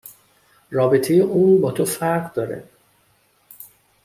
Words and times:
رابطه 0.71 1.13
اون 1.13 1.61
با 1.61 1.71
تو 1.71 1.85
فرق 1.85 2.33
داره 2.33 2.63